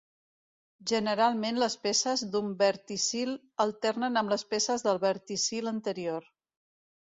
Generalment 0.91 1.59
les 1.63 1.75
peces 1.83 2.23
d'un 2.33 2.49
verticil 2.63 3.35
alternen 3.69 4.21
amb 4.25 4.35
les 4.37 4.49
peces 4.57 4.89
del 4.91 5.03
verticil 5.07 5.75
anterior. 5.77 6.31